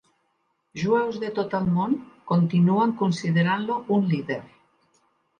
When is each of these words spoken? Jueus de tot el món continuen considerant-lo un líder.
Jueus 0.83 1.17
de 1.23 1.27
tot 1.39 1.51
el 1.57 1.67
món 1.75 1.91
continuen 2.31 2.93
considerant-lo 3.01 3.75
un 3.99 4.09
líder. 4.15 4.39